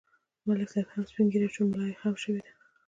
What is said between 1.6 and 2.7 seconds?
ملایې خم شوې ده.